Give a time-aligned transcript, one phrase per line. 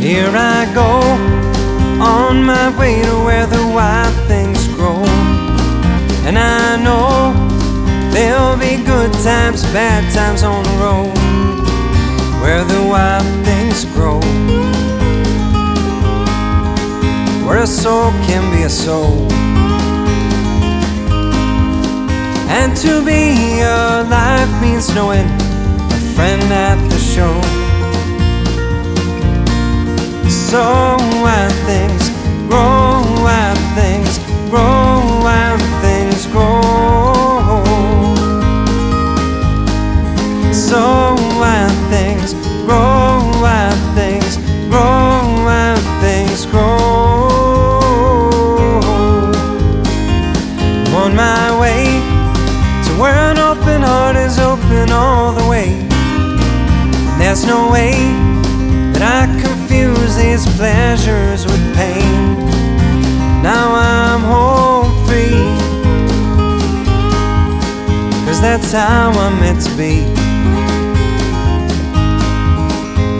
[0.00, 1.02] Here I go
[2.02, 5.04] on my way to where the wild things grow.
[6.24, 7.34] And I know
[8.10, 11.20] there'll be good times, bad times on the road
[12.40, 14.20] where the wild things grow.
[17.46, 19.30] Where a soul can be a soul.
[22.48, 25.26] And to be alive means knowing
[25.92, 26.99] a friend at the
[30.50, 32.10] So wild things
[32.48, 34.18] grow, wild things
[34.50, 36.60] grow, wild things grow.
[40.52, 42.34] So wild things
[42.66, 46.80] grow, wild things grow, wild things grow.
[51.00, 51.84] On my way
[52.86, 55.86] to where an open heart is open all the way.
[57.18, 57.92] There's no way
[58.92, 59.40] that I
[60.10, 62.36] confuse these pleasures with pain.
[63.42, 65.46] Now I'm home free.
[68.26, 70.04] Cause that's how I'm meant to be.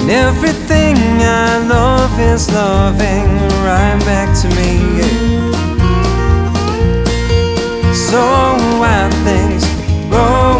[0.00, 3.26] And everything I love is loving
[3.64, 4.78] right back to me.
[4.98, 5.52] yeah.
[7.92, 8.22] So
[8.78, 9.64] wild things
[10.08, 10.55] grow,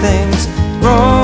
[0.00, 0.48] things
[0.84, 1.15] wrong.